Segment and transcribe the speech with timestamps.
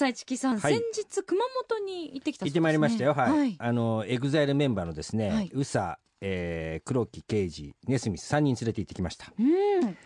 [0.00, 0.72] さあ、一木さん、はい。
[0.74, 2.50] 先日、熊本に行ってきたそうですね。
[2.50, 3.12] 行ってまいりましたよ。
[3.14, 3.56] はい、はい。
[3.58, 5.50] あの EXILE メンバーのですね、はい。
[5.52, 9.32] ÜSA、えー、黒木啓司ネスミス3人連れて行ってきました。
[9.38, 9.96] うん。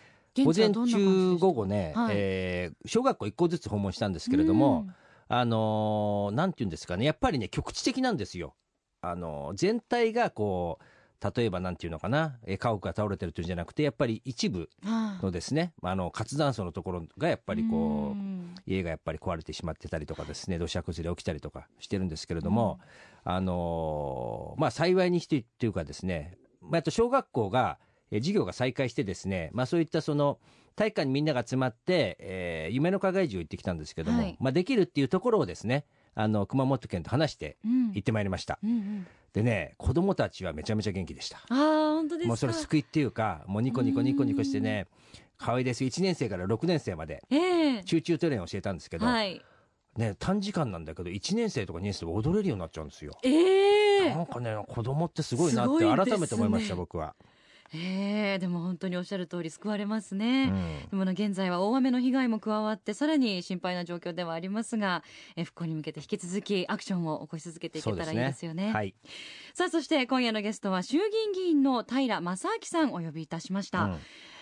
[0.43, 1.45] 午前現地はどんな感じで中した？
[1.45, 2.15] 午後ね、はい。
[2.15, 4.85] えー小学校1校ずつ訪問したんですけれども、
[5.29, 8.53] あのーなんていうんですかねやっぱりね局地的なんですよ。
[9.01, 10.85] あのー全体がこう
[11.37, 22.79] 例えばなんていうのかなえー家屋が倒れてるというんじゃなくてやっぱり一部うんはあのですねあの活断層のところがやっぱりこううん家がやっぱり壊れてしまってたりとかですね土砂崩れ起きたりとかしてるんですけれども、
[23.23, 27.77] あのーまあ幸いにしてっていうかですね、まあ、あと小学校が
[28.11, 30.39] えー授業が再開してですね、まあ、そういったその
[30.75, 34.37] 体育館にみんなが集まって、えー夢の課外授業を行ってきたんですけども、はい。
[34.39, 37.91] まあ、できるっていうところをですねあの熊本県と話してうん。
[37.93, 39.07] 行ってまいりました、うんうん。
[39.33, 41.37] でね子供たちはめちゃめちゃ元気でした。
[41.37, 41.55] ああ、
[41.95, 42.27] 本当ですか。
[42.29, 45.83] もうそれ救いっていうかもうニコニコニコニコしてね可愛いです。
[45.83, 47.23] 1年生から6年生まで。
[47.29, 47.83] ええ。
[47.83, 49.41] Choo Choo TRAIN 教えたんですけど、はい。
[49.97, 53.17] ね、短時間なんだけど1年生とか2年生で踊れるようになっちゃうんですよ。
[53.23, 54.09] ええ。
[54.13, 57.15] なんかね子供ってすごいなって改めて思いました、僕は。
[57.73, 60.45] ええでも本当におっしゃる通り救われますうね。
[60.47, 60.89] ん。
[60.89, 65.03] でもな現在は大雨の被害も加わってさらに心配な状況ではありますが
[65.35, 68.71] え復興に向けて引き続きアクションを起こし続けていけたらいいですよね。
[68.71, 68.93] はい、
[69.53, 73.97] さあそして今夜のゲストは衆議院議員の平正明さんお呼びいたしました、うん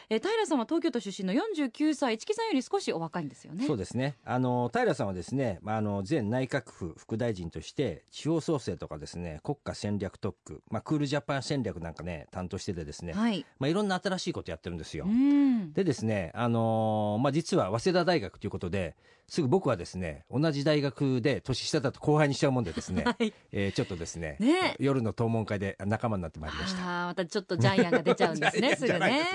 [0.10, 3.66] え平さんは東京都出身の49歳市木さんより少しお若いんですよね。
[3.66, 4.16] そうですね。
[4.26, 13.46] あの平さんはですね、まあ、あの前内閣府副大臣として地方創生とかですね国家戦略特区、まあ、クールジャパン戦略なんかね担当しててですね、はい。
[13.60, 15.06] まあ、いろんな新しいことやってるんですよ。
[15.06, 15.74] うん。
[15.74, 18.96] でですね、あのーまあ、実は早稲田大学ということで
[19.28, 23.34] すぐ僕はですね同じ大学で年下だと後輩にしちゃうもんでですね、 はい。
[23.52, 24.76] えーちょっとですねね。
[24.80, 26.82] 夜の討論会で仲間になってまいりました。
[27.08, 29.26] またちょっとジャイアンが出ちゃうんですね すぐね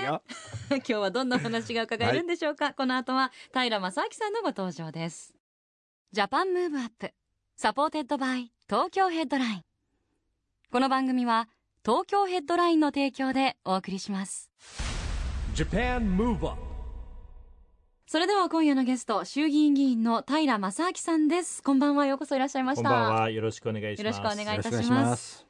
[0.77, 5.33] 今日はどんなお話が伺えるんでしょうか、この後は平将明さんのご登場です。
[6.11, 7.11] Japan Move Up
[7.55, 9.63] supported by 東京ヘッドライン。
[10.71, 11.49] この番組は
[11.83, 14.51] 東京ヘッドラインの提供でお送りします。
[15.55, 16.61] Japan Move Up
[18.05, 21.63] それでは今夜のゲスト衆議院議員の平将明さんです。
[21.63, 22.05] こんばんは。
[22.05, 22.89] ようこそいらっしゃいました。
[22.89, 23.29] こんばんは。
[23.31, 24.17] よろしくお願いします。
[24.17, 25.45] よろしくお願いいたしまますす。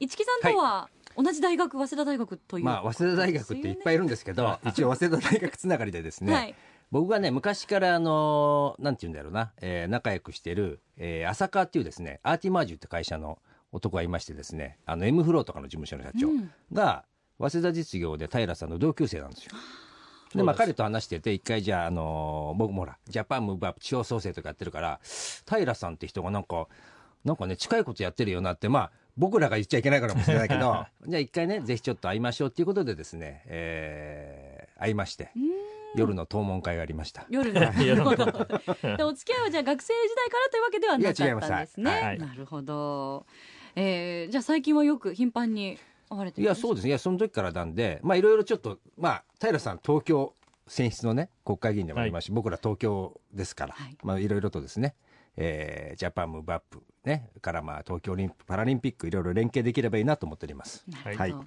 [0.00, 2.64] 市木さんとは同じ大学、早稲田大学という。
[2.64, 6.54] まあ、早稲田大学っていっぱいいるんですけど、 一応早稲田大学つながりでですね、はい。
[6.90, 13.38] 僕がね、昔からあの、なんて言うんだろうな、えー仲良くしてる、えー浅川っていうですね、アーティマージュって会社の
[13.72, 16.50] 男がいましてですね、あの、M フローとかの事務所の社長うん。
[16.72, 17.04] が、
[17.38, 19.52] 早稲田実業で平さんの同級生なんですよ。
[20.34, 25.00] で、まあ、彼と話してて、一回じゃあ、あのー僕もほら、ジャパンムーブアップ地方創生とかやってるから、
[25.48, 26.68] 平さんって人がなんか、
[27.24, 35.30] なんかね、近いことやってるよなって、まあ、僕らが言っちゃいけないからかもしれないけど、 じゃあ一回ね、ぜひちょっと会いましょうっていうことでですね、えー会いまして、
[35.94, 37.24] 夜の討論会がありました。
[37.30, 37.60] 夜の。
[37.70, 41.14] お付き合いはじゃあ学生時代からというわけではなかっ
[41.48, 41.90] たんですね。
[41.90, 42.18] はい。
[42.18, 43.24] なるほど。
[43.76, 45.78] えー、じゃあ最近はよく頻繁に
[46.10, 46.90] 会われていや、そううですね。
[46.90, 50.34] いや、その時からなんで、まあ、いろいろちょっと、まあ、平さん、東京
[50.66, 53.96] 選出のね、国会議員でもありますし、僕ら東京ですから、はい。
[54.02, 54.94] まあ、いろいろとですね、
[55.36, 60.84] えージャパンムーブアップ、ね、からまあ、東京オリンピック・パラリンピック、いろいろ連携できればいいなと思っております。
[61.04, 61.44] はいほ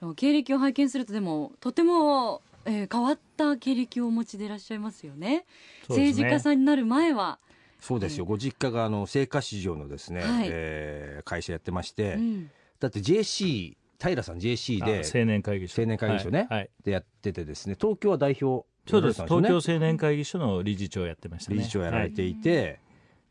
[0.00, 0.14] ど。
[0.14, 5.46] 経歴を拝見するとでもとても、えー変わった経歴をお持ちでいらっしゃいますよね。
[5.86, 7.38] そうですね政治家さんになる前は、
[7.80, 8.24] そうですよ。
[8.24, 15.82] ご実家が、あの、青果市場のですね、はいえー会社やってまして、うん、だって JC、平さん JC で、あ青年会議所。
[15.82, 16.58] 青年会議所ねはい。
[16.60, 19.20] はいでやっててですね、東京は代表、そうです。
[19.20, 21.58] ね東京青年会議所の理事長をやってましたね。
[21.58, 22.80] 理事長やられはいていて、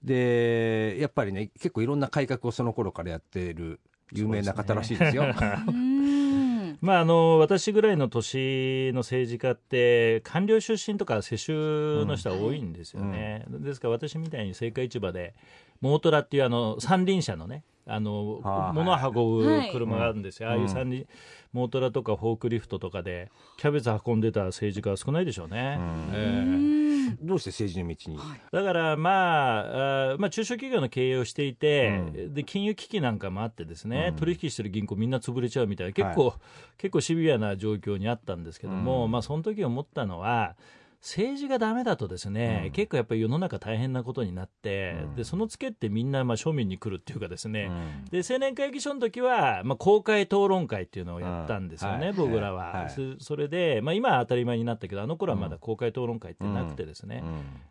[0.03, 3.79] でやっぱりね結構いろんな改革をその頃からやってる
[4.11, 5.23] 有名な方らしいですよ。
[5.23, 6.77] うん。
[6.81, 15.33] まあ、あの私ぐらいの年の政治家って官僚出身とか世襲の人が多いんですよね、ですから私みたいに青果市場で
[15.81, 21.05] モートラっていうあの三輪車のねあのはあ物を運はいぶ車があるんですよ、ああいう三輪
[21.51, 25.77] モートラとかフォークリフトとかでキャベツ運んでた政治家は少ないでしょうね。
[25.79, 26.09] うん。
[26.13, 26.53] ええ。
[26.53, 26.78] うん
[27.21, 28.19] どうして政治の道に、
[28.51, 34.15] だから、まあ、まあ中小企業の経営をしていて、うで金融危機なんかもあってですね、うん。
[34.15, 36.33] 取引してる銀行みんな潰れちゃうみたいな結構、
[36.77, 39.11] 結構シビアな状況にあったんですけども、うん。
[39.11, 40.56] まあその時思ったのは
[41.01, 42.71] 政治がダメだとですね、うん。
[42.71, 45.15] 結構やっぱり世の中大変なことになって、うん。
[45.15, 48.05] でそのツケってみんなまあ庶民に来るっていうかですね、うん。
[48.21, 52.13] で青年会議所の時は、まあ、公開討論会っていうのをやったんですよね、うんはい。
[52.13, 52.89] 僕らは、はい。
[52.89, 57.23] そそれで、まあ、今は当たり前になったけどあの頃はまだ公開討論会ってなくてですね、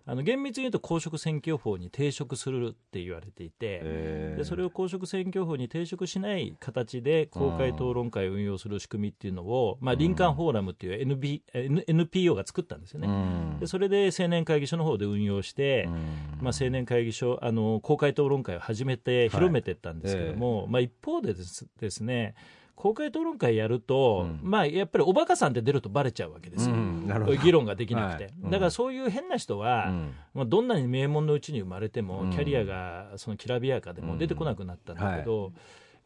[0.06, 4.38] あの厳密に言うと公職選挙法に抵触するって言われていて、えー。
[4.38, 13.17] でそれを公職選挙法に抵触しない形で公開討論会を運用する仕組みっていうのを、まあ、リンカーンフォーラムっていう NB N NPO が作ったんですよね。
[13.18, 13.60] うん。
[13.60, 15.92] でそれで青年会議所の方で運用して、うん。
[16.40, 22.34] まあ、青年会議所あの公開討論会を始めて広めていったんですけども、まあ、一方でですですね
[22.78, 24.48] 公開討論会やると、うん。
[24.48, 27.08] まあ、やっぱりおバカさんって出るとバレちゃうわけですよ、うん。
[27.42, 28.34] 議論ができなくて、はい。
[28.44, 28.50] うん。
[28.50, 30.14] だからそういう変な人は、うん。
[30.32, 32.30] まあ、どんなに名門のうちに生まれても、うん。
[32.30, 35.52] キャリアがそのきらびやかでも出てこなくなったんだけど、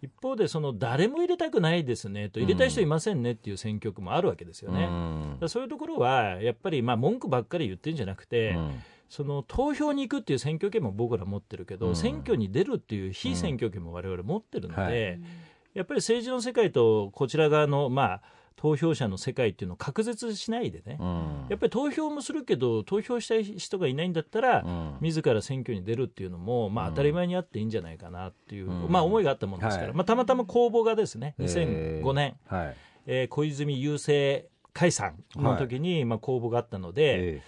[0.03, 4.81] 一方でその誰も入れたくないですねと入れたい人いませんねっていう選挙区もあるわけですよね。
[4.83, 8.83] だからそういうところはやっぱりまあ文句ばっかり言ってるんじゃなくて、うん。
[9.09, 11.97] その投票に行くっていう選挙権も僕ら持ってるけど、うん。
[11.97, 15.23] 選挙に出るっていう非選挙権も我々持ってるので、うん。
[15.23, 15.31] はい。
[15.75, 18.23] やっぱり政治の世界とこちら側の、まあ、
[18.63, 21.47] 投票者の世界っていうのを隔絶しないでね、うん。
[21.49, 24.99] やっぱり投票もするけど投票したい人がいないんだったら、うん。
[25.01, 26.95] 自ら選挙に出るっていうのも、まあ、うん。
[26.95, 28.89] 当たり前にあっていいんじゃないかなっていう、うん。
[28.89, 29.97] まあ、思いがあったものですから、はい。
[29.97, 32.03] まあ、たまたま公募がですねえー。
[32.05, 32.77] 2005年、はい。
[33.07, 37.43] えー小泉郵政解散の時に、まあ、公募があったので、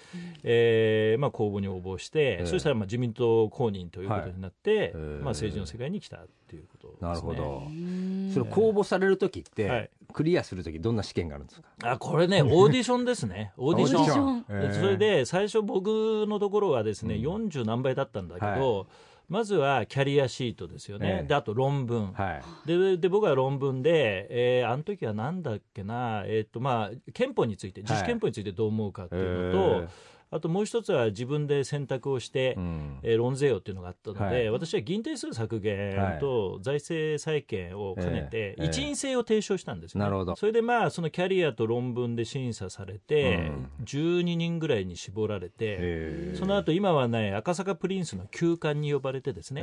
[0.45, 1.15] ええ。
[1.17, 2.47] ーまあ、公募に応募して、ええ。
[2.47, 7.63] そしたらまあ自民党公認ということになって、ええまあ、政治の世界に来たっていうことです、ね、なるほど。
[7.67, 8.31] うん。
[8.33, 9.83] それ公募される時っはい。
[9.85, 11.93] てクリアする時どんな試験があるんですか？
[11.93, 13.53] あこれねオーディションですね。
[13.59, 14.73] オーディション。
[14.75, 15.87] それで最初僕
[16.29, 17.23] のところはですね、うん。
[17.49, 18.87] 40何倍だったんだけど、
[19.29, 21.27] まずはキャリアシートですよね、ええ。
[21.27, 22.69] であと論文、はい。
[22.69, 29.89] でで僕は論文で、えーあの時はなんだっけな、えーとまあ、憲法について自主憲法についてどう思うかっていうのと、え
[30.35, 32.99] あともう一つは自分で選択をして、ーうん。
[33.05, 34.51] えー論ぜよっていうのがあったので、はい。
[34.51, 40.07] 私は議員定数削減と財政再建を兼ねて、ええ一員制を提唱したんですよ、ね。
[40.07, 40.35] なるほど。
[40.35, 43.71] それでまあそのキャリアと論文で審査されて、うん。
[43.85, 46.33] 12人ぐらいに絞られて、え。
[46.35, 49.63] ーその後今はね赤坂プリンスの休館に呼ばれてですね、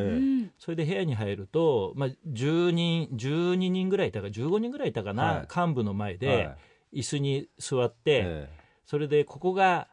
[0.58, 5.48] それで部屋に入ると、まあ、10人12人ぐらいいたか15人ぐらいいたかな、はい。
[5.54, 6.56] 幹部の前はで
[6.94, 7.02] い。
[7.02, 8.50] 椅子に座って、え。
[8.86, 9.88] それでここが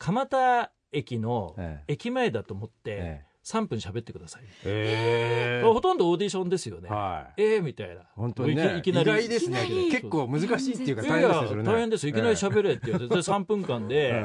[0.00, 5.62] 蒲田駅のえ駅前だと思って、え3分喋ってください、え。
[5.64, 7.42] ほとんどオーディションですよね、はい。
[7.42, 8.02] えー、みたいな。
[8.14, 8.78] 本当にね。
[8.78, 9.64] いきなり意外ですね。
[9.64, 9.90] いきなり。
[9.90, 11.62] 結構難しいっていうか大変ですね。
[11.62, 14.24] 大変ですいきなり喋れって言って、で3分間で、え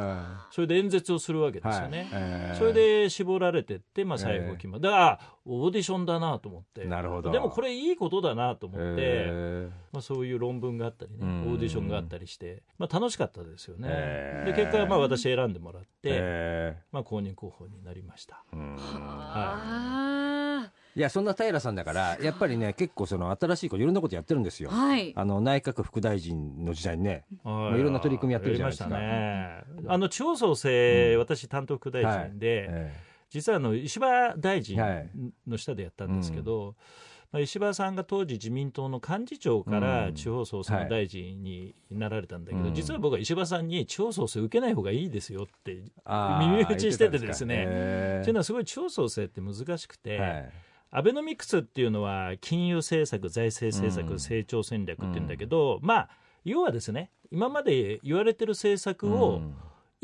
[0.52, 2.08] それで演説をするわけえですよね、はい。
[2.24, 2.56] ええ。
[2.58, 6.86] それで絞られてって、まあ、最後決まる、だからあオーディションだなと思って。
[6.86, 7.32] なるほど。
[7.32, 11.42] でもこれいいことだなと思って、えまあ、そういう論文があったりね、うん。
[11.54, 14.56] オーディションがあったりして、まあ、楽しかったですよね、へー。
[14.56, 18.44] で結果はまあ私選んでもらって、えまあ、公認候補になりました。
[18.54, 18.76] えうん。
[18.80, 20.72] あ。
[20.96, 24.72] いやそんな平さんだからやっぱりね結構その新しいこといろんなことやってるんですよ。
[24.72, 25.14] ーはい。
[25.16, 27.80] あの内閣副大臣の時代にねはい。
[27.80, 28.90] いろんな取り組みやってるじゃないですか。
[28.90, 29.94] やりましたね。
[29.94, 31.20] あの地方創生、うん。
[31.20, 32.94] 私担当副大臣で、え
[33.30, 35.10] 実はあの石破大臣はい。
[35.48, 36.76] の下でやったんですけど、
[37.32, 40.14] まあ、石破さんが当時自民党の幹事長からうん。
[40.16, 42.74] 地方創生の大臣になられたんだけど、うん。
[42.74, 45.84] 実は僕は石破さんに地方創生受けない方がいいですよって、
[46.40, 47.56] 耳打ちしててですね。
[47.56, 48.22] 言ってたんか。
[48.22, 50.50] っていうのはすごい地方創生って難しくて、はい。
[50.92, 54.20] アベノミクスっていうのは金融政策、財政政策、うん。
[54.20, 56.10] 成長戦略っていうんだけど、まあ、
[56.46, 59.56] 要はですね、今まで言われてる政策をうん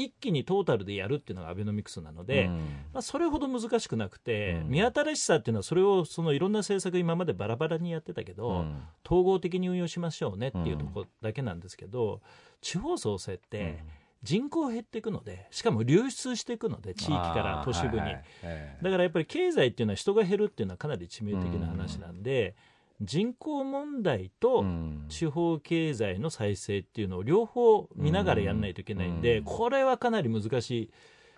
[0.03, 2.57] 一気にトータルでやるっていうのがアベノミクスなので、うん。
[2.93, 4.69] まあ、それほど難しくなくて、うん。
[4.69, 8.83] 見新しさっていうのはそれをそのいろんな政策今までバラバラにやってたけど、うん。
[9.05, 12.21] 統合的に運用しましょうねっていうところだけなんですけど、
[12.61, 13.79] 地方創生って
[14.23, 18.09] 人口減っていくのでしかも流出していくので地域から都市部に、はい。
[18.11, 22.55] はいええだからやっぱり経済っていうのは人が減るっていうのはかなり致命的な話なんで、
[23.01, 25.05] 人口問題とうん。
[25.09, 29.43] 地方経済の再生っていうのを両方見ながらやんないといけないんで、うん。
[29.43, 30.91] これはかなり難しい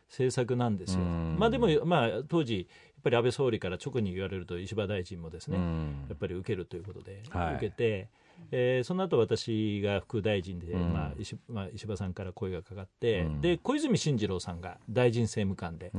[0.10, 1.02] 政策なんですよ。
[1.02, 1.38] うん。
[1.40, 8.10] まあでも、まあ、当時やっぱり安倍総理から直に言われると石破大臣もですね、うんやっぱり受けるということで、はい受けて、
[8.52, 10.94] えーその後私が副大臣で、うん。
[10.94, 13.42] まあ石まあ、石破さんから声がかかって、うん。
[13.42, 15.92] で小泉進次郎さんが大臣政務官で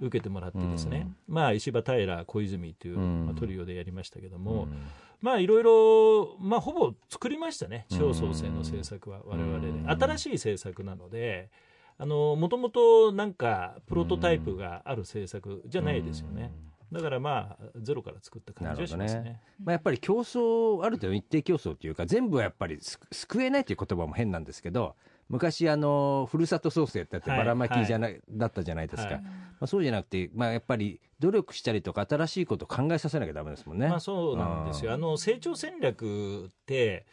[0.00, 3.26] 受けてもらってですね、まあ、石破平小泉という、うん。
[3.26, 4.82] まあ、トリオでやりましたけども、うん。
[5.22, 9.90] まあいろいろ、まあ、ほぼ作りましたね地方創生の政策は我々で、うん。
[9.90, 11.50] 新しい政策なので
[11.98, 16.52] もともとなんかプロトタイプがある政策じゃないですよね、
[16.92, 24.94] だからまあゼロから作った感じはしますねなるほどねまあ、やっぱり競争ある程度一定競争というか全部はやっぱりす救えないという言葉も変なんですけど、
[25.28, 33.88] 昔あのふるさと創生ってやってはいばらまきじゃな、だったじゃないですか、はいまあ、そうじゃなくて、まあ、やっぱり努力したりとか新しいことを考えさせなきゃダメですもんね。
[33.88, 34.92] まあそうなんですよ。
[34.92, 37.06] あの成長戦略って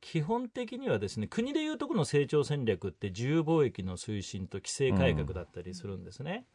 [0.00, 6.46] 基本的にはですね国でいうとこの成長戦略って自由貿易の推進と規制改革だったりするんですね。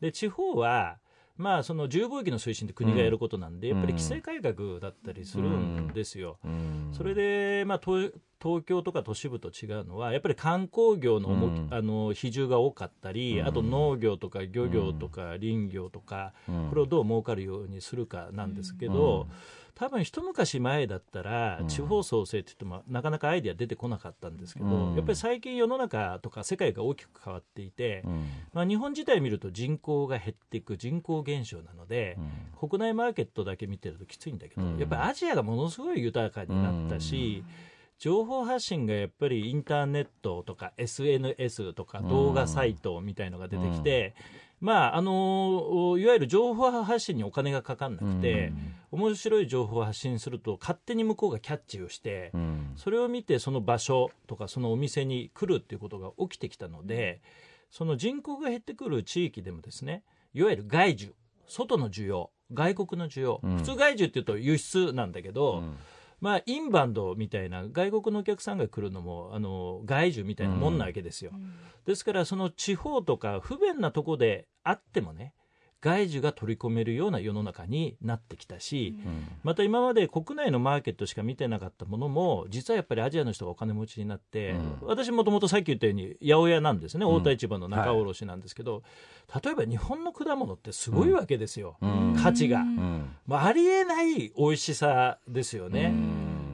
[0.00, 0.98] で地方は
[1.38, 6.38] まあその自由貿易の推進って国がやることなんで、やっぱり規制改革だったりするんですよ。
[6.44, 6.88] うん。
[6.92, 13.46] それで、まあ、東東京とか都市部と違うのはやっぱり観光業のあの比重が多かったり、うん。
[13.46, 16.68] あと農業とか漁業とか林業とか、うん。
[16.68, 19.28] これをどう儲かるようにするかなんですけど、
[19.78, 21.68] 多分一昔前だったら、うん。
[21.68, 24.94] 地方創生って言ってもなかなかアイデア出てこなかったんですけど、うん。
[24.96, 28.26] やっぱり最近世の中とか世界が大きく変わっていて、うん。
[28.52, 32.18] まあ、日本自体見ると人口が減っていく人口減少なので、
[32.58, 34.78] 国内マーケットだけ見てるときついんだけど、うん。
[34.78, 37.44] やっぱりアジアがものすごい豊かになったし、
[37.98, 44.14] 情報発信がやっぱりインターネットとか SNS とか動画サイトみたいのが出てきて、
[44.60, 48.52] まああのいわゆる情報発信にお金がかかんなくて、
[48.90, 52.72] 面白い情報を発信すると勝手に向こうがキャッチをして、うん。
[52.76, 57.20] それを見てその場所とかそのお店に来るっていうことが起きてきたので
[57.70, 61.12] その人口が減ってくる地域でもですねいわゆる外需
[61.48, 63.56] 外の需要外国の需要、うん。
[63.58, 65.76] 普通外需っていうと輸出なんだけど、うん
[66.20, 71.32] まあインバウンドみたいな外国のお客さんが来るのもあの外需みたいなもんなわけですよ、
[71.86, 75.32] ですからその地方とか不便なとこであってもね
[75.80, 79.28] 外需が取り込めるような世の中になってきたし、うん。
[79.44, 84.76] また今まで国内のマーケットしか見てなかったものも実はやっぱりアジアの人がお金持ちになって、うん。
[84.82, 87.08] 私もともとさっき言ったように八百屋なんですね、ん。
[87.08, 88.82] 大田市場の仲卸なんですけど、
[89.42, 92.16] 例えば日本の果物ってすごいわけですよ、うん。
[92.20, 93.10] 価値が、うん。
[93.26, 95.92] まあ、ありえない美味しさですよね。
[95.94, 95.96] う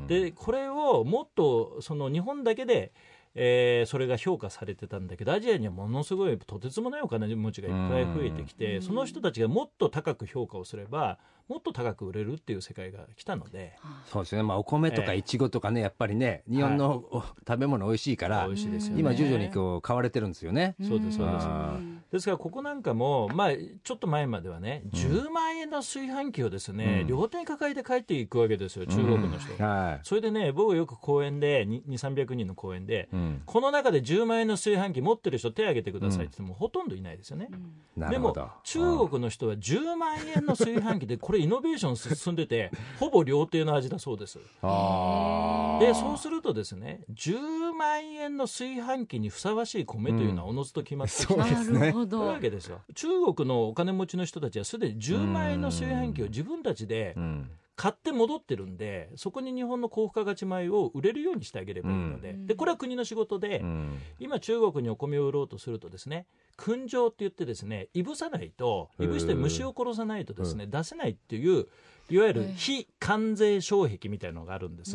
[0.05, 0.07] ん。
[0.07, 2.93] でこれをもっとその日本だけで、
[3.35, 13.77] えーそれが評価されてたんだけどアジアにはものすごいとてつもないお金持ちがいっぱい増えてきて、その人たちがもっと高く評価をすればもっと高く売れるっていう世界が来たので
[14.11, 19.01] そうですね、まあ、お米とかええいちごとかね、やっぱりね、日本のお食べ物美味しいから、美味しいですよね。
[19.01, 20.75] 今、徐々にこう買われてるんですよね。
[20.83, 21.79] そうですそうですあ
[22.13, 23.51] ですからここなんかも、まあ、
[23.83, 29.63] ちょっと前まではね、10万円の炊飯器をですね、うん両手に抱えて帰っていくわけですよ、中国の人。
[29.63, 33.17] はそれでね、僕よく公園で、2、300人の公園で、い。
[33.17, 37.49] うんこの中で10万円の炊飯器持ってる人手挙げてくださいって言っても、ほとんどいないですよね。
[37.51, 37.63] でも
[37.97, 38.49] なるほど。
[38.65, 44.39] 中国の人は10万円の炊飯器でこれ イノベーション進んでて ほぼ料亭の味だそうです。
[44.39, 44.43] で
[45.95, 51.79] そうするとですね10万円の炊飯器にふさわしい米というのはおのずと決まってきて、そうですね。
[51.79, 52.81] なるほというどわけですよ。
[52.95, 62.47] 中国のお金持ちの人たちはすでに10万円の炊飯器を自分たちでうん買って戻ってるんでそこに日本の高付加価値米を売れるようにしてあげればいいので,、うん。
[62.47, 63.99] でこれは国の仕事で、うん。
[64.21, 66.27] 今中国にお米を売ろうとするとですね
[66.57, 71.67] 燻蒸って言ってですねいぶさないといぶして虫を殺さないとですね、出せないっていう
[72.11, 74.93] いわゆる非関税障壁みたいなのがあるんです、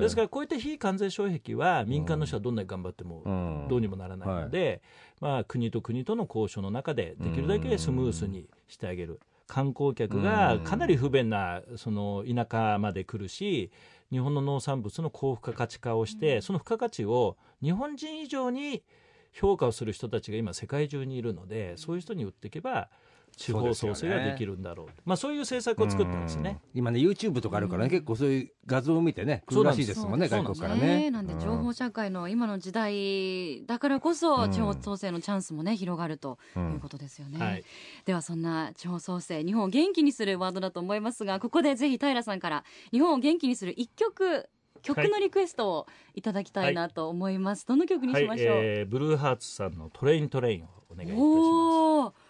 [0.00, 3.66] ですからこういった非関税障壁は民間の人はどんなに頑張ってもうん。
[3.68, 4.82] どうにもならないので、
[5.20, 9.20] まあ、国と国との交渉の中でできるだけスムースにしてあげる。
[9.52, 13.70] 観光客がかなり不便なその田舎まで来るし
[14.10, 18.82] 日本の農産物の高付加価値化をして、その付加価値を日本人以上に
[19.30, 22.88] 評価をする人たちが今世界中にいるのでそういう人に売っていけば
[23.36, 26.60] 地方創生ができるんだろうまあ、そういう政策を作ったんですね。
[26.74, 31.10] 今ね YouTube とかあるからね、結構そういう画像を見てね来るらしいですもんね外国からね。
[31.10, 34.52] なんで情報社会の今の時代だからこそうん。
[34.52, 37.64] 地方創生のチャンスもね広がるとういうんことですよね、はい。
[38.04, 44.48] ではそんな地方創生日本を元気にするワードだと思いますがここでぜひ平さんから日本を元気にする一曲
[44.82, 52.21] 曲のリクエストをいただきたいなと思います、どの曲にはいしましょう、えーブルーハーツさんの「トレイントレイン」をお願いいたします。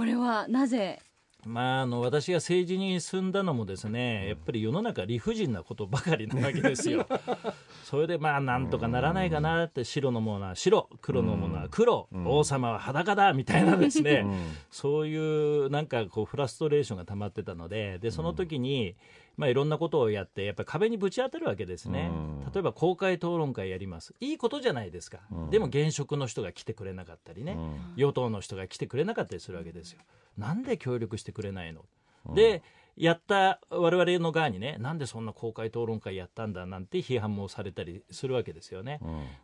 [0.00, 0.98] これはなぜ？
[1.44, 7.06] まあ、あの私が政治に進んだのもですねやっぱり世の中理不尽なことばかりなわけですよ。
[7.84, 14.24] それでまあなんとかならないかなって白のものは白黒のものは黒、王様は裸だみたいなですね、
[14.70, 18.96] そういうなんかこうフラストレーションが溜まってたのででその時に、
[19.40, 22.10] まあ、いろんなことをやってやっぱり壁にぶち当たるわけですね、
[22.52, 24.14] 例えば公開討論会やります。
[24.20, 25.20] いいことじゃないですか、
[25.50, 27.56] でも現職の人が来てくれなかったりね、
[27.96, 30.00] 与党の人が来てくれなかったりするわけですよ。
[30.36, 31.86] なんで協力してくれないの、
[32.34, 32.62] で
[32.96, 39.00] やった我々の側にねなんでそんな公開討論会やったんだなんて批判もされたりするわけですよね、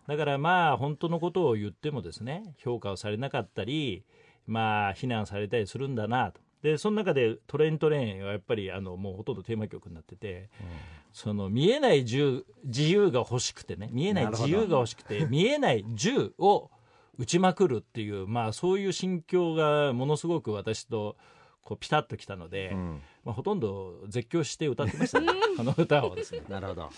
[0.07, 4.05] だからまあ本当のことを言ってもですね評価をされなかったり
[4.47, 10.51] まあ非難されたりするんだなとでその中で「トレイントレイン」はやっぱりあのもうほとんどテーマ曲になってて、
[11.13, 16.71] その見えない銃自由が欲しくてね見えない自由が欲しくて見えない銃を
[17.19, 21.17] 撃ちまくるっていうまあそういう心境がものすごく私と
[21.63, 23.03] こうピタッときたので、うん。
[23.25, 26.43] まあ、ほとんど絶叫して歌ってましたねこの歌をですね。
[26.49, 26.83] なるほど。
[26.83, 26.93] はい。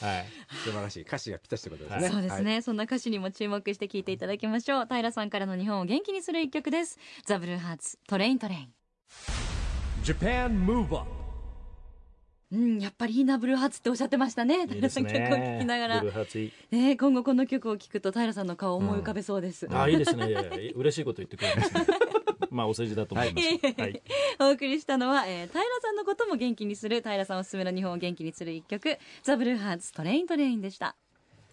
[0.63, 4.05] 素晴らしい歌詞がぴったしってことですね、ねそうですね、そんな歌詞にも注目して聞い。
[4.09, 9.48] ていただきましょう平さんからの日本を元気にする一曲ですザ・ブルーハーツトレイントレイン
[12.51, 14.67] うん、やっぱりいいなブルーハーツっておっしゃってましたね。
[14.67, 16.03] 平さん曲を聴きながら。
[16.71, 20.31] ね、今後この曲を聴くと平さんの顔を思い浮かべそうです、あいいですね。
[20.31, 21.87] いやいや嬉しいこと言ってくれますね。
[22.51, 24.03] まあお世辞だと思います、はい。
[24.41, 30.97] お送りしたのは、えー、平さんのことも元気にする平さんおすすめの日本を元気にする一曲ザ・ブルーハーツトレイントレインでした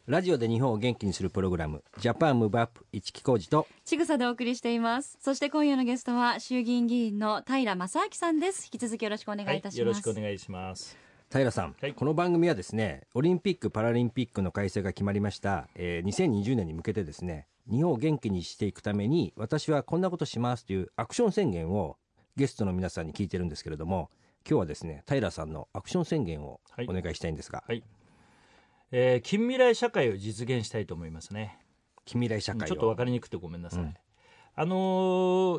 [0.08, 5.18] ラジオで日本を元気にするプログラムジャパンムーブアップ一木工事とちぐさでお送りしています。
[5.20, 8.70] そして今夜のゲストは衆議院議員の平正明さんです。
[8.72, 10.96] 引き続きよろしくお願いいたします、よろしくお願いします。
[11.32, 11.94] 平さん、はい。
[11.96, 21.98] この番組はですねオリンピック・パラリンピックの開催が決まりました、えー2020年に向けてですね日本を元気にしていくために私はこんなことしますというアクション宣言を
[22.36, 24.12] ゲストの皆さんに聞いてるんですけれども
[24.48, 26.88] 今日はですね平さんのアクション宣言をはい。
[26.88, 27.84] お願いしたいんですが、はい、
[28.98, 31.60] えー近未来社会を実現したいと思いますね。
[32.06, 32.66] 近未来社会を。
[32.66, 33.94] ちょっと分かりにくくてごめんなさい、うん。
[34.56, 34.76] あの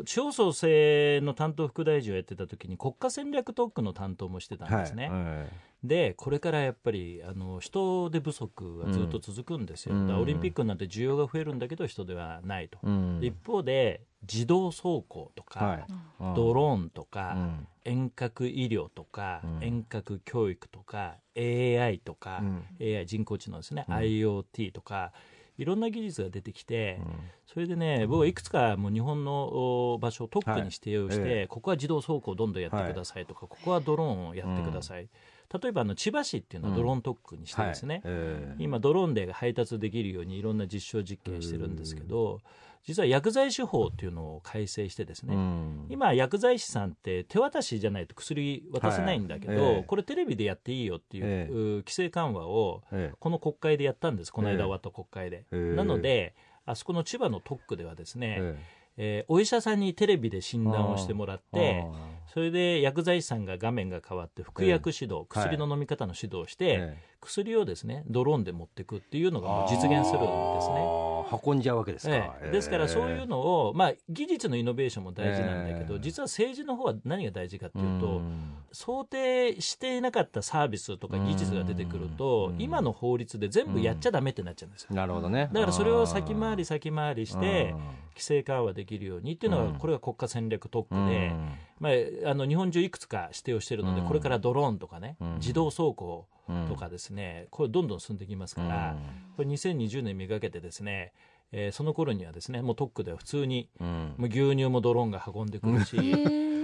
[0.00, 5.48] ー地方創生の担当副大臣をやってた時に国家戦略特区の担当もしてたんですね、はい
[5.86, 10.20] でこれからやっぱりあの人手不足がずっと続くんですよ、うん。
[10.20, 13.20] オリンピックになって需要が増えるんだけど人ではないと、うん。
[13.20, 15.84] で一方で自動走行とか、はい。
[16.20, 16.34] うん。
[16.34, 17.68] ドローンとか、うん。
[17.84, 19.64] 遠隔医療とか、うん。
[19.64, 22.64] 遠隔教育とか AI とか、うん。
[22.80, 23.94] AI 人工知能ですね、うん。
[23.94, 25.12] IoT とか
[25.58, 27.14] いろんな技術が出てきて、うん。
[27.46, 35.08] それでね僕はいくつかもう日本のお場所を特区に指定をして、ここは自動走行をどんどんやってくださいとか、ここはドローンをやってください、
[35.52, 38.02] 例えばあの千葉市っていうのはドローン特区にしてですね、はい。
[38.06, 42.40] えー今ドローンで配達できるようにいろんな実証実験してるんですけど
[42.86, 45.86] 実は薬剤師法っていうのを改正してですね、うん。
[45.88, 49.74] 今薬剤師さんって手渡しじゃないと薬渡せないんだけど、はい。
[49.74, 49.82] ええ。
[49.84, 51.52] これテレビでやっていいよっていう、ええ。
[51.52, 54.32] う規制緩和をえこの国会でやったんです。
[54.32, 54.56] このええ。
[54.56, 55.76] 間終わった国会で、ええ。
[55.76, 58.56] なのであそこの千葉の特区ではですね、え
[58.98, 59.24] え。
[59.28, 71.06] ーお医者さんにテレビで診断をしてもらっーてあそれで薬剤師さんが画面が変わって服薬指導、はい薬の飲み方の指導をして、薬をですねドローンで持ってくっていうのがもう実現するんですね。
[71.44, 72.50] 運んじゃうわけですか、ええ。
[72.50, 78.54] ですからそういうのを、まあ、技術のイノベーションも大事なんだけど、ええ実は政治の方は何が大事かっていうと、ん。
[78.72, 82.62] 想定していなかったサービスとか技術が出てくると、うん。
[82.62, 84.94] 今の法律で全部やっちゃダメってなっちゃうんですよ。
[84.94, 85.48] なるほどね。
[85.52, 87.80] だからそれを先回り先回りしてうん。
[88.16, 89.72] 規制緩和できるようにっていうのうん。
[89.74, 91.08] がこれが国家戦略特区うん。
[91.08, 91.32] で、
[91.78, 94.06] まあ、あの日本中いくつか指定をしてるのでうん。
[94.06, 95.34] これからドローンとかねうん。
[95.36, 96.26] 自動走行
[96.68, 98.96] とかですねこれどんどん進んできますから
[99.36, 101.12] これ2020年めがけてですね
[101.52, 104.14] えーその頃にはですねもう特区では普通にうん。
[104.16, 105.96] もう牛乳もドローンが運んでくるし、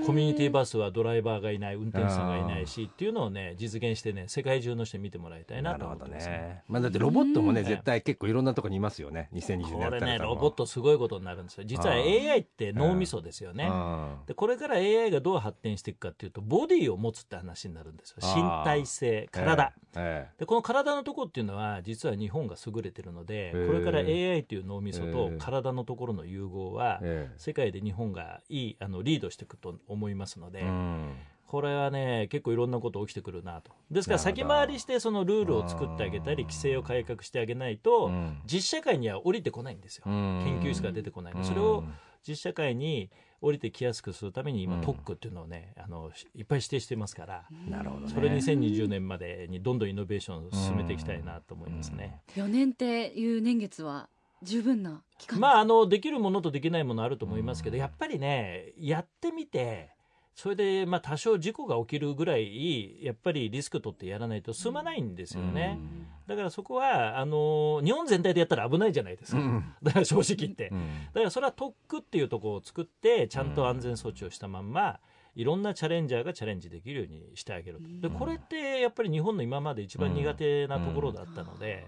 [0.07, 6.29] コミュニティバスはドライバーがいない運転手さんがいないしっていうのをね実現してね世界中の人に見てもらいたいなと思ってます。
[6.29, 6.33] ね。
[6.33, 6.63] ね。
[6.69, 9.29] まあだってロボットもね、うん絶対結構いろんなとこにいますよね。
[9.33, 11.65] 2020年やこれねロボットすごいことになるんですよ。
[11.65, 13.69] 実は AI って脳みそですよね。
[13.71, 14.17] うん。
[14.27, 18.17] でこれから AI がどう発展していくかっていうとボディを持つって話になるんですよ。
[18.35, 20.39] 身体性体、ええ。
[20.41, 27.35] でこの体のところっていうのは実は日本が優れてるのでこれから AI という脳みそと体のところの融合はええ。
[27.37, 31.15] 世界で日本がいいあのリードしていくと思いますので、うん。
[31.47, 33.73] これはね結構いろんなこと起きてくるなと。
[33.91, 38.39] ですから先回りしてそのルールを作ってあげたり規制を改革してあげないと、うん。
[38.47, 40.43] 実社会には降りてこないんですよ、うん。
[40.45, 41.45] 研究室が出てこない、うん。
[41.45, 41.85] それを
[42.27, 43.11] 実社会に
[43.43, 44.81] 降りてきやすくするために今、うん。
[44.81, 48.13] 特区っていうのをねあのいっぱい指定してますから、なるほどね。
[48.15, 52.23] それ2020年までにどんどんイノベーションを進めていきたいなと思いますね。
[52.37, 54.09] 4年っていう年月は
[54.43, 59.91] 十分な期間まあ、あのできるものとできないものあると思いますけど、やっぱりねやってみて
[60.35, 65.79] それでまあ多少事故が起きるぐらいやっぱりリスク取ってやらないと進まないんですよね、
[66.27, 69.75] だからそこはあの日本全体でやったら危ないじゃないですか、うん。
[69.83, 70.89] だから正直言って、うん。
[71.13, 75.01] だからそれは特区っていうところを作ってちゃんと安全装置をしたまんま、
[75.35, 78.09] いろんなチャレンジャーがチャレンジできるようにしてあげると。
[78.09, 81.87] でこれってやっぱり日本の今まで一番苦手なところだったので、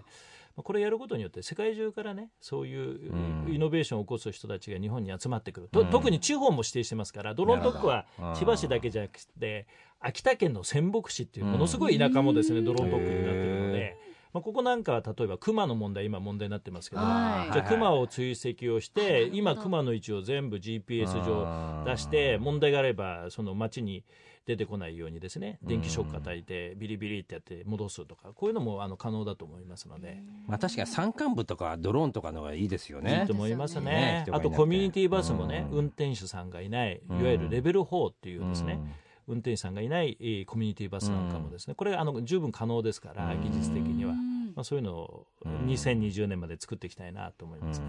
[0.63, 3.11] これやることによって世界中からねそういう
[3.47, 3.53] うん。
[3.53, 5.87] イノベーションを起こす人たちが日本に集まってくる、とうん。
[5.87, 9.67] 特に地方も指定してますからドローン特区は千葉市だけじゃなくて
[9.99, 13.97] 秋田県の仙北市っていうものすごい田舎もですねドローン特区になってるので。
[14.33, 17.53] まあ、ここなんかは例えば熊の問題今問題になってますけど、はい。
[17.53, 24.03] じゃあ熊を追跡をして、今熊の位置を全部 GPS 上出して問題があればその町に
[24.45, 30.21] 出てこないようにですね電気ショック与えてビリビリってやって戻すとかこういうのもあの可能だと思いますので。
[30.47, 33.33] まあ確かに山間部とかドローンとかの方がいいですよいねいと。
[33.33, 34.25] 思いますねね。
[34.31, 38.79] あとコミュニティバスもね、うん運転手さんがいない、いうんわゆるレベル4っていうですね、
[39.27, 44.13] 運転手さんがいないえーコミュニティバスなんかもですね、これあの十分可能ですから、うん技術的には。
[44.55, 45.65] うんまあそういうのをうん。
[45.67, 47.85] 2020年まで作っていきたいなと思いますね。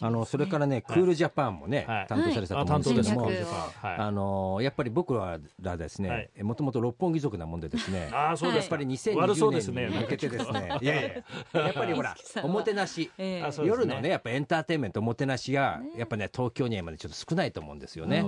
[0.00, 2.06] あのそれからね、クールジャパンもね、はい。
[2.08, 3.10] 担当されてたあと思うんです。
[3.10, 3.36] けども、はい。
[3.82, 5.38] あのやっぱり僕ら
[5.76, 8.76] ですはねい、もともと六本木族なもんでですね、ああそうですか。
[8.76, 18.24] やっぱり悪そう2020ですね年に向けてですね、いやいや、やっぱりほらおもてなし、夜のね、やっぱエンターテインメント、おもてなしが、やっぱね、東京には今ね、ちょっと少ないと思うんですよね。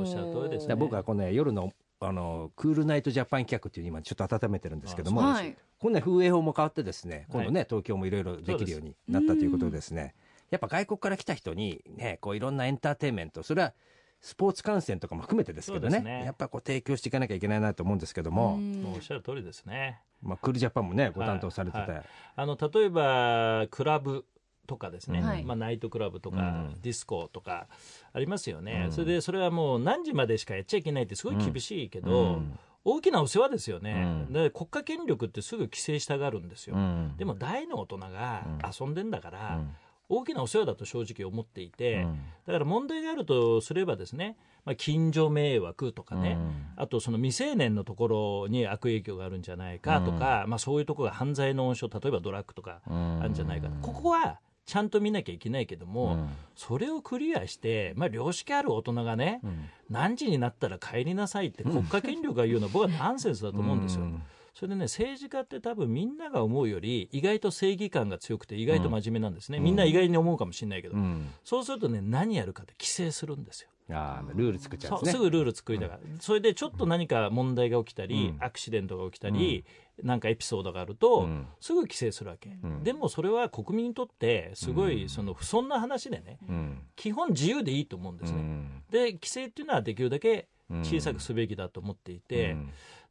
[0.77, 1.73] 僕はこのね、夜の
[2.07, 5.57] あのクールナイトジャパン企画っていうのを今ちょっと温めてるんですけども、あはい。
[5.79, 9.91] このね風営法も変わってですね今度ね、東京もいろいろできるようになったということでです。
[9.93, 10.15] ね
[10.51, 13.73] やっぱ外国から来た人にねこういろんなエンターテインメントそれは
[14.21, 16.25] スポーツ観戦とかも含めてですけどねね。
[16.25, 18.59] やっぱこう提供していかなきゃいけないなと思うんですけども、
[18.95, 20.01] おっしゃる通りですね。
[20.23, 21.91] まあ、クールジャパンもねご担当されてて、はい。
[21.91, 22.05] は
[22.37, 24.25] あの例えばクラブ
[24.67, 25.45] とかですね、はい。
[25.45, 26.41] まあ、ナイトクラブとか、う
[26.77, 26.81] ん。
[26.81, 27.67] ディスコとか
[28.13, 28.93] ありますよね、うん。
[28.93, 32.59] それでそれはもう何時までしかやっちゃいけないってすごい厳しいけど、うん。
[32.85, 34.33] 大きなお世話ですよね、うん。
[34.33, 37.15] で国家権力ってすぐ規制したがるんですよ、うん。
[37.17, 38.45] でも大の大人が
[38.79, 39.71] 遊んでんだから、うん。
[40.09, 42.21] 大きなお世話だと正直思っていて、うん。
[42.47, 46.37] だから問題があるとすればですね、まあ、近所迷惑とかね、
[46.77, 53.21] あとその未成年のところに悪影響があるんじゃないかとか、まあ、そういうところが犯罪の温床例えばドラッグとかうん。
[53.21, 56.29] あるんじゃないか、ここはちゃんと見なきゃいけないけども、うん。
[56.55, 59.69] それをクリアして、まあ、良識ある大人がね、うん。
[59.91, 64.03] 何時になったら帰りなさいって国家権力が言うのは僕はナンセンスだと思うんですよ。
[64.03, 64.23] うん
[64.55, 71.31] それでね政治家って多分みんなが思うより意外と正義感が強くて意外と真面目なんですね、みんな意外に思うかもしれないけど、うん。
[71.43, 73.71] そうするとね何やるかって規制するんですよ。
[73.93, 75.13] あールール作っちゃうんですね。
[75.13, 78.45] すぐルール作りながら、それでちょっと何か問題が起きたり、うん。
[78.45, 79.65] アクシデントが起きたり、
[80.03, 81.47] なんかエピソードがあると、うん。
[81.61, 82.83] すぐ規制するわけ、ん。
[82.83, 86.83] でもそれは国民にとってすごいその不遜な話でねうん。
[86.97, 88.83] 基本自由でいいと思うんですね、うん。
[88.91, 90.49] で規制っていうのはできるだけ
[90.83, 92.57] 小さくすべきだと思っていて、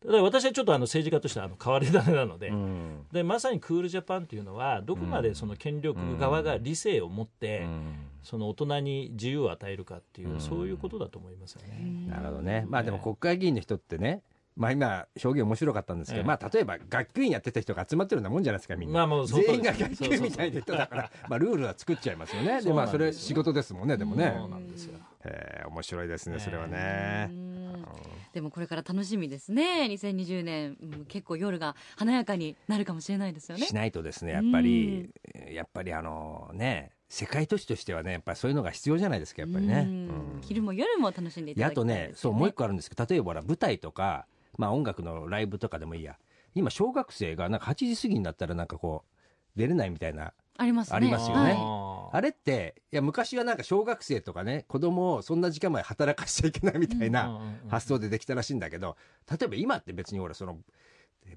[0.04, 12.08] うんだ私はちょっとあの政治家としてはあの変わり種なので,、うんでまさにクールジャパンっていうのはどこまでその権力側が理性を持って、うんその大人に自由を与えるかっていう、そういうことだと思いますよね。
[12.08, 12.66] なるほどね。
[12.70, 14.22] まあでも国会議員の人ってね、
[14.56, 19.08] まあ今表現面白かったんですけど、ええまあ例えば学級委員やってた人が集まってるようなもんじゃないですか、みんな。
[19.08, 22.62] まあ全員が学級みたいな人だから、 まあルールは作っちゃいますよね。
[22.62, 24.36] で、まあそれ仕事ですもんね、でもね。
[24.38, 25.00] そうなんですよ。
[25.26, 27.26] ええ面白いですね、それはうね。
[27.26, 27.86] ん
[28.34, 35.10] でもこれから楽しみですね2020年、うん結構夜が華やかになるかもしれないですよねしないとですね、やっぱり、
[35.52, 40.08] やっぱりあのね、世界都市としてはね、やっぱりそういうのが必要じゃないですか、やっぱりね。
[40.42, 44.26] 昼も夜も楽しんでいたであとだきたいですよね、そう、もう一個あるんですけど、例えば舞台とか、
[44.58, 46.18] まあ音楽のライブとかでもいいや。
[46.56, 50.34] 今、小学生がなんか8時過ぎになったらなんかこう、出れないみたいな。
[50.58, 50.98] ありますね。
[50.98, 51.54] ありますよね。
[51.54, 58.98] はあれって、いや、昔はなんか小学生とかね、子供をそんな時間まで働かしちゃいけないみたいな発想でできたらしいんだけど、
[59.30, 60.58] 例えば今って別にほら、その、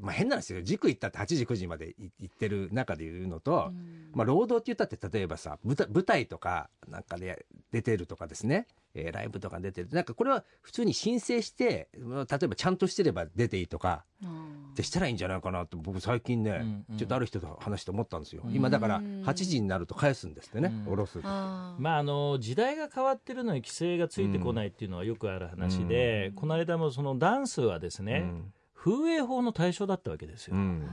[0.01, 0.63] まあ変なんですよ。
[0.63, 4.11] 塾行ったって8時9時までい行ってる中で言うのと、うん。
[4.15, 9.89] まあ労働って言ったって例えばさ、舞台とかなんかで出てるとかですね、えーライブとか出てる。
[9.93, 16.99] なんかこれは普通に申請して、まあ例えばちゃんとしてれば出ていいとか、うんってしたらいいんじゃないかなと僕最近ね、うんうん。
[16.99, 18.43] ちょっとある人と話して思ったんですよ。
[18.45, 18.55] うん。
[18.55, 19.23] 今だからうん。
[19.23, 20.91] 8時になると返すんですってね、うん。
[20.91, 21.19] 下ろす。
[21.21, 28.25] まあ、あの時代が変わってるのに規制がついてこないっていうのはよくある話で、この間もそのダンスはですね、
[28.85, 30.81] 風営法の対象だったわけですよ、うん。
[30.81, 30.89] はい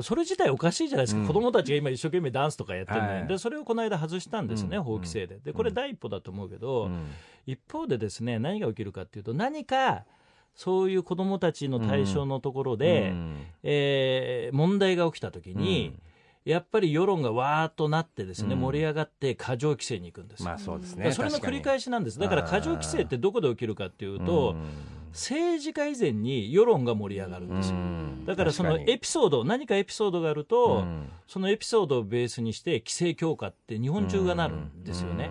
[0.00, 1.26] それ自体おかしいじゃないですか、うん。
[1.26, 3.26] 子供たちが今一生懸命ダンスとかやってるのに、はい。
[3.26, 4.82] でそれをこの間外したんですね、うん。
[4.84, 5.38] 法規制で。
[5.38, 7.08] でこれ第一歩だと思うけど、うん。
[7.46, 10.06] 一方でですね何が起きるかっていうと何か
[10.54, 13.46] そういう子供たちの対象のところで、うん。
[13.64, 15.94] えー問題が起きた時に、
[16.46, 18.60] やっぱり世論がわーっとなってですね、うん。
[18.60, 21.12] 盛り上がって過剰規制に行くんですよ、まあそうですね。
[21.12, 22.18] それの繰り返しなんです。
[22.18, 24.56] だから過剰規制ってどこで起きるかっていうと、
[25.12, 27.76] 政治家以前に世論が盛り上がるんですよ、
[28.26, 30.84] だからそのエピソード何かエピソードがあると、
[31.26, 35.30] そのエピソードをベースにして規制強化って日本中がなるんですよね、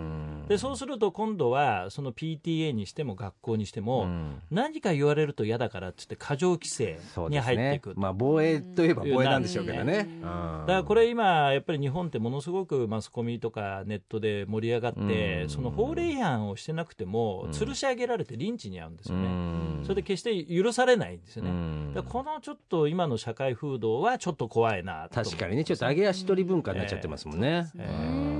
[0.52, 4.06] でそうすると今度はその PTA にしても学校にしても、
[4.50, 10.08] 何か言われると嫌だからって言って過剰規制に入っていく、ね、まあ、防衛といえば防衛なんでしょうけどね。
[10.20, 19.84] だからこれ今やっぱり日本ってものすごくマスコミとかネットで盛り上がって、その法令違反をしてなくても吊るし上げられてリンチに遭うんですよね。
[19.84, 22.02] それで決して許されないんですよね。
[22.10, 25.64] このちょっと今の社会風土はちょっと怖いな確かにね。
[25.64, 27.70] ちょっと上げ足取り文化になっちゃってますもんね。
[27.78, 28.31] えー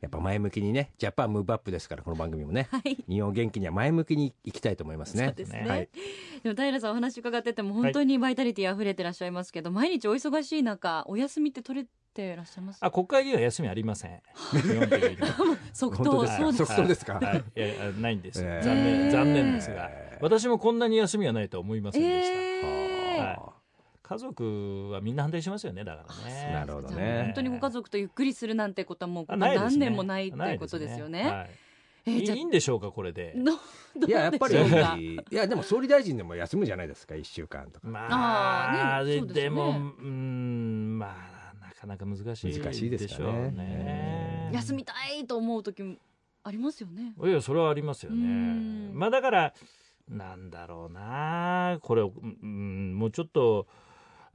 [0.00, 5.26] やっぱ前向きにね、ジャパンムーブアップですから、この番組もね、はい、日本元気には前向きにいきたいと思いますね。
[5.26, 5.64] そうですね。
[5.66, 5.88] はい、
[6.44, 12.78] でも平さんお話伺ってても本当にバイタリティ溢れてらっしゃいますけど、はい、毎日お忙しい中、お休みって取れてらっしゃいます？
[12.80, 14.22] あ、国会議員は休みありません。
[15.72, 17.14] 即答、そうです即答ですか？
[17.14, 17.66] はい、いや
[18.00, 22.34] ないんです、残念残念ですが、私もこんなに休みはないと思いませんでした。
[22.34, 22.47] えー、はい
[24.08, 26.52] 家族はみんな反対しますよねだからね。
[26.52, 27.22] なるほどね。
[27.26, 31.30] 本当にご家族とゆっくりするなんてことはもう何年もないっていうことですよね。
[31.30, 31.50] はい
[32.06, 33.36] えー、いいんでしょうかこれで。
[34.06, 37.88] いややっぱりいやでも総理大臣でも休むじゃないですか一週間とか。
[37.88, 41.14] まあ、ね、ででもうんま
[41.52, 43.50] あなかなか難しい難しいでしょうね。
[43.50, 45.96] ね休みたいと思う時も
[46.44, 47.14] ありますよね。
[47.22, 48.90] いやそれはありますよね。
[48.94, 49.54] まあだから
[50.08, 53.66] なんだろうなこれうんもうちょっと。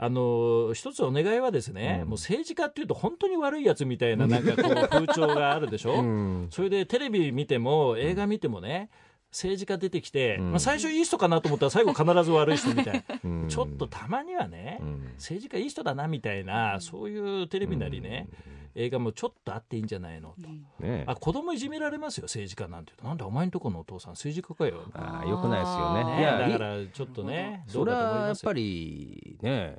[0.04, 8.90] あの一つお願いはですね、うん、もう政治家っていうと本当に悪いやつみたいななんかこう風潮があるでしょ、うん、それでテレビ見ても映画見てもね、
[9.32, 18.28] 政治家出てきて、うん、まあ、最初いい人かなと思ったら最後必ず悪い人みたいな、うん、ちょっとたまにはね、うん、政治家いい人だなみたいなそういうテレビなりね、
[18.76, 20.36] 映画もちょっとあっていいんじゃないの
[20.80, 26.20] と、ね、あ子供いじめられますよ政治家なんてなんでお前んとこのお父さん政治家かよあよくないですよね。
[26.20, 29.76] いやだからちょっとねそれはやっぱりね、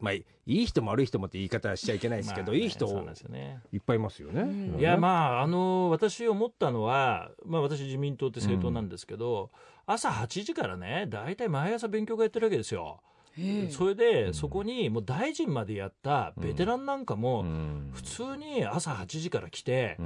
[0.00, 2.86] まあ、いい人も悪い人もって言い方しちゃいけないですけど、いい人
[3.72, 4.42] いっぱいいますよね。
[4.42, 9.50] うん、いやまああの私思ったのは、まあ、私自民党って政党なんですけど、
[9.88, 13.00] うん、朝8時からね大体毎朝勉強会やってるわけですよ。
[13.70, 17.44] それで、そこにもう大臣までやったベテランなんかも、
[17.92, 19.98] 普通に朝8時から来て、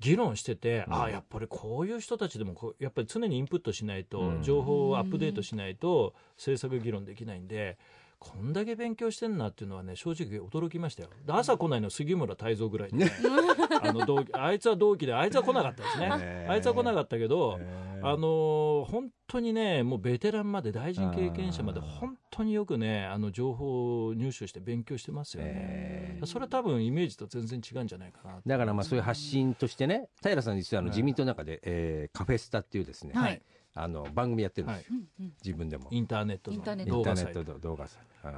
[0.00, 7.78] 議論してて、ああやっぱりこういう人たちでもやっぱり常にインプットしないと、情報をアップデートしないと政策議論できないんで。
[8.20, 11.08] こんだけ勉強してんなっていうのはね正直驚きましたよ。
[11.26, 13.10] 朝来ないの杉村太蔵ぐらいで、ね、
[13.82, 16.46] あの同あいつは同期であいつは来なかったですね。
[16.46, 17.58] あいつは来なかったけど
[18.02, 26.18] あの本当にねもうベテランまで大臣経験者まで本当によくねあの情報を入手して勉強してますよね。
[26.24, 33.42] それは多分イメージと全然違うんじゃないかなだからまあそういう発信としてね平さん実はあの自民党の中で、えー、カフェスタっていうですね、はい。
[33.74, 35.88] あの番組やってるんですよ、はい、自分でも。
[35.90, 37.44] インターネットの動画サイト。
[37.44, 38.28] 動画サイト、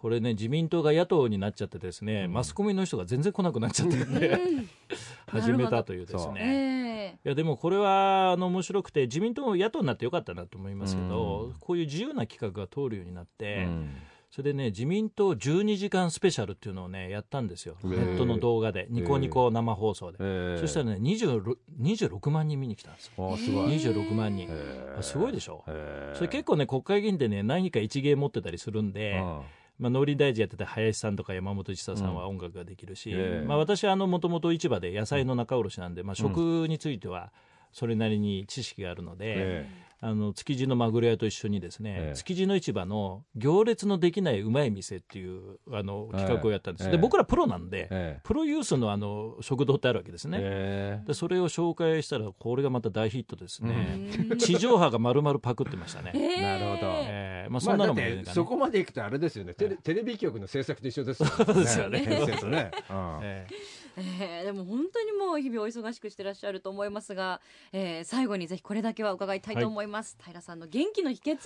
[0.00, 4.14] これね自民党が野党になっちゃってですね、うん、マスコミの人が全然来なくなっちゃってるん。
[4.14, 4.38] で
[5.26, 6.77] 始めたというですね、
[7.24, 13.96] いやでもこれはあの面白くて自民党も野党になってよかったなと思いますけど、うん、こういう自由な企画が通るようになって、うん。
[14.30, 17.76] それでね自民党12時間スペシャルっていうのをねやったんですよ。
[17.82, 18.86] ネットの動画で。
[18.90, 20.58] ニコニコ生放送で。
[20.58, 23.36] そしたらね 26, 26万人見に来たんですよ。
[23.38, 23.78] すごい。
[23.78, 24.50] 26万人。
[25.00, 25.64] すごいでしょ。
[26.14, 29.22] それ結構ね国会議員でね何か一芸持ってたりするんで
[29.78, 37.30] まあ、農林大臣やってた林さんとか山本千佐さんは音楽ができるし、うん、まあ、私はもともと市場で野菜の仲卸なんで、まあ、食については
[37.72, 39.66] それなりに知識があるので、
[40.00, 59.54] あの築地のマグロ屋と一緒にですね、ええ、築地の市場の行列のできないうまい店っていうあの企画をやったんです、え、で僕らプロなんで、プロユースのあの食堂ってあるわけですね、でそれを紹介したらこれがまた大ヒットですね、地上波がまるまるパクってましたね、なるほど、えーまあ、そんなのも、ね、そこまでいくとあれですよね。
[59.54, 61.34] テレテレビ局の制作と一緒ですよね。
[61.44, 61.98] そうですよね。
[62.04, 62.70] ね、
[63.22, 63.46] え
[63.98, 67.40] えー、でも本当にもう日々お忙しくしてらっしゃると思いますが、
[67.72, 71.38] えー、最後にぜひこれだけは伺いたいと思います、はい、平さんの元気の秘訣。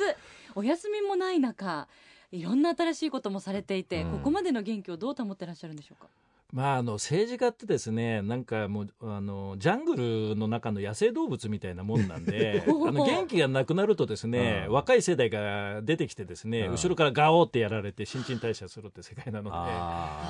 [0.55, 1.89] お休みもない中
[2.31, 6.09] いろんな新しいこともされていて、うん、ここまでの元気をどう保ってらっしゃるんでしょうか？
[6.53, 9.97] まあ、あの政治家ってですねなんかもうあのジャング
[10.33, 19.57] ルの中の野生動物みたいなもんなんで あの元気がなくなるとですね、うん、若い世代が出てきてですね、うん、後ろからガオってやられて新陳代謝するって世界なので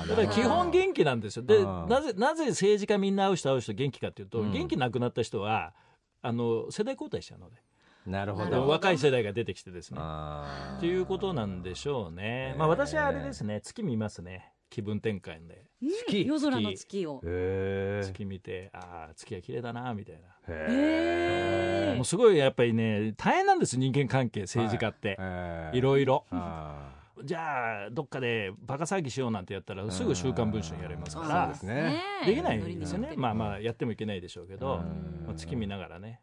[0.09, 1.43] だから基本元気なんですよ。
[1.43, 5.73] でなぜなぜ政治家みんな会う人会う人元気かというと、うん、元気なくなった人は
[6.21, 7.57] あの世代交代しちゃうので。
[8.05, 8.67] なるほど。
[8.67, 9.99] 若い世代が出てきてですね。
[10.79, 15.65] ということなんでしょうね、まあ、私はあれですね月見ますね気分転換で。
[16.07, 17.21] 月夜空の月を。
[17.21, 18.25] 月。
[18.25, 20.15] 見てああ月が綺麗だなみたい
[20.47, 21.95] な。
[21.95, 25.19] もうすごいやっぱりね大変なんです人間関係政治家って、
[25.73, 26.25] いろいろ。
[27.23, 31.47] じゃあどっかでバカ騒ぎしようなんてやったらすぐ「週刊文春」やれますから。
[31.49, 32.01] ですね。
[32.25, 33.13] できないですよね。
[33.15, 34.81] まあまあやってもいけないでしょうけど、
[35.35, 36.19] 月見ながらね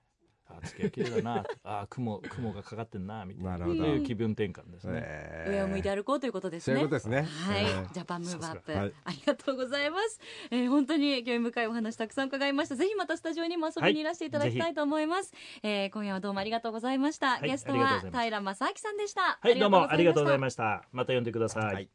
[0.62, 10.20] あ月が綺麗だなあ雲雲がかかってんなみたいなないう気分転換ですね、えー上を向いて歩こうということですそうねいうことですねはい、えージャパンムーブアップ、はいありがとうございます、
[10.50, 21.88] えー、本当に興味深いお話たくさん伺いましたぜひまたスタジオにも遊びにいらしていただきたいと思います、えー今夜はどうもありがとうございました、はいゲストありがとうございました平正明さんでしたはいどうもありがとうございましたまた呼んでください、はい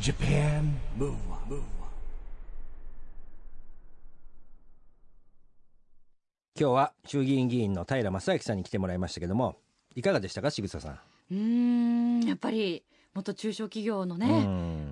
[0.00, 1.62] Japan Move Up,
[6.56, 9.56] 今日は衆議院議員の平正明さんに来てもらいましたけども
[9.96, 14.26] いかがでしたか渋沢さん、たうーんやっぱり元中小企業のね、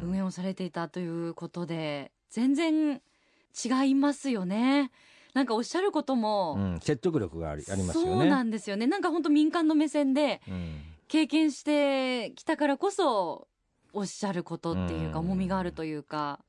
[0.02, 0.08] うん。
[0.10, 3.00] 運営をされていたということで全然
[3.64, 4.90] 違いますよね。
[5.34, 8.10] なんかおっしゃることも、うん、説得力がありありますよね。
[8.10, 8.88] そうなんですよね。
[8.88, 10.80] なんか本当民間の目線でうん。
[11.06, 13.46] 経験してきたからこそ
[13.92, 16.40] おっしゃることっていうかうん重みがあるというか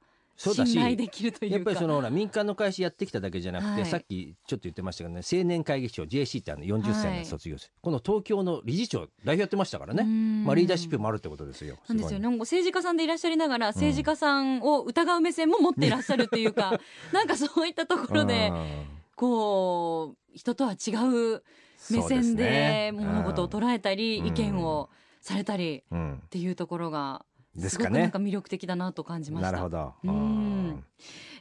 [0.44, 1.56] そうだし信頼できるというか。
[1.56, 3.86] やっぱりそのほら民間の会社やってきただけじゃなくて、はい。
[3.86, 12.28] さっきちょっと言ってましたけどね青年会議所 JC ってあの40歳の卒業生、この東京の理事長代表やってましたからね、ねまあ、リーダーシップもあるってことですよなんですよね。
[12.38, 16.80] 政治家さんでいらっしゃりながら政治家さんを疑う目線も持っていらっしゃるっていうか
[17.14, 20.92] なんかそういったところでうんこう人とは違
[21.36, 21.44] う
[21.92, 22.92] 目線でね。
[22.94, 24.28] 物事を捉えたりうん。
[24.28, 24.90] 意見を
[25.22, 26.22] されたりうん。
[26.26, 27.88] っていうところがですかね。
[27.88, 29.52] すごくなんか魅力的だなと感じました。
[29.52, 29.94] なるほど。
[30.04, 30.84] うん。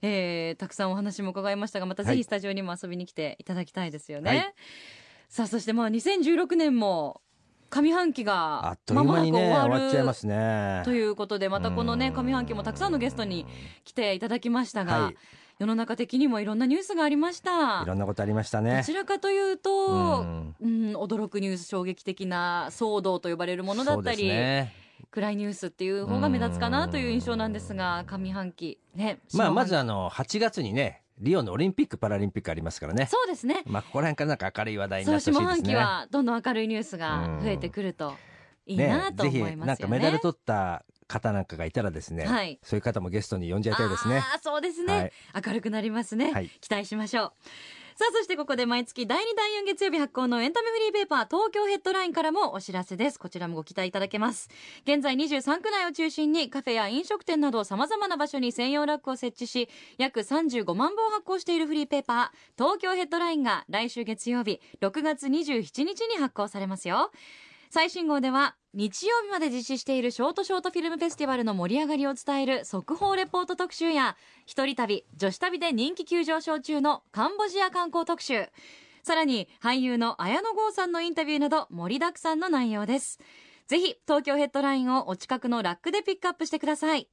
[0.02, 2.18] えーたくさんお話も伺いましたがまたぜはい。
[2.18, 4.30] ひスタジオにも遊びに来ていただきたいですよね。
[4.30, 4.54] はい。
[5.28, 7.22] さあそしてまあ2016年も
[7.70, 10.82] 上半期があっという間にね間もなく終わっちゃいますね。
[10.84, 12.14] ということでまたこのねうん。
[12.14, 13.46] 上半期もたくさんのゲストに
[13.84, 15.16] 来ていただきましたが、はい。
[15.58, 17.82] 世の中的にもいろんなニュースがありました。
[17.84, 20.54] いろんなことありましたどねちらかというと、うん。
[20.60, 24.81] うん、驚くニュース衝撃的な騒動と呼ばれるものだったり、そうですね
[25.12, 28.78] 暗いニュースっていう方が目立つかなという印象なんですが上半期。
[28.94, 29.68] ねまあま下半期。
[29.68, 33.06] ずあの8月にねリオのオリンピック・パラリンピックありますからね。
[33.06, 33.62] そうですね。
[33.66, 38.14] まあここら辺からなんか明るい話題になってほし下半期いですねはどんどん明るいニュースが増えてくると
[38.66, 39.46] いいなと思いますよね。
[39.46, 42.58] ぜひなんかメダル取った方なんかがいたらですね、はい。
[42.62, 44.16] そういう方もゲストに呼んじゃいたいですね。
[44.18, 45.12] ああそうですね、はい。
[45.46, 46.48] 明るくなりますね、はい。
[46.60, 47.32] 期待しましょう
[48.02, 53.16] さあそしてここで毎月第2第4月曜日発行のエンタメフリーペーパー東京ヘッドラインからもお知らせです。
[53.16, 54.48] こちらもご期待いただけます。
[54.84, 67.12] 現在23区内を中心にカフェや飲食店など様々な場所に専用ラックを設置し約35万部を発行しているフリーペーパー東京ヘッドラインが来週月曜日6月27日に発行されますよ。
[67.74, 78.50] 最新号では日曜日まで実施しているショートショートフィルムフェスティバルの盛り上がりを伝える速報レポート特集や一人旅女子旅で人気急上昇中のカンボジア観光特集。
[79.02, 83.18] さらに俳優の綾野剛さんのインタビューなど盛りだくさんの内容です
[83.68, 87.08] ぜひ東京ヘッドラインをお近くのラックでピックアップしてください。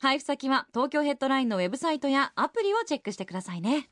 [0.00, 3.90] 配布先は東京ヘッドラインのウェブサイトやアプリをチェックしてくださいね。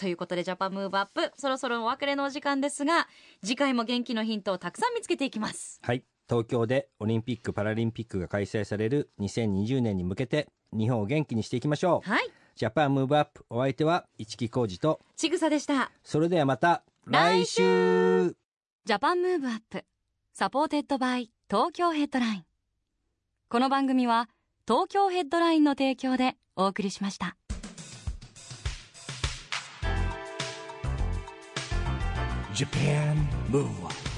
[0.00, 3.06] ということでジャパンムーブアップそろそろお別れのお時間ですが
[3.44, 5.78] 次回も元気のヒントをたくさん見つけていきます。
[5.82, 6.02] はい。
[6.26, 12.10] 東京でオリンピック・パラリンピックが開催される2020年に向けて日本を元気にしていきましょう。
[12.10, 12.30] はい。
[12.54, 15.92] Japan Move Up お相手は一木広治とちぐさでした。
[16.02, 18.34] それではまた来週。
[18.86, 19.84] Japan Move Up
[20.32, 22.44] supported by 東京ヘッドライン。
[23.50, 24.30] この番組は
[24.66, 27.36] 東京ヘッドラインの提供でお送りしました
[32.60, 34.09] Japan Move Up